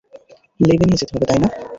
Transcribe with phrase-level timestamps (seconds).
[0.59, 1.47] ল্যাবে নিয়ে যেতে হবে, তাই না?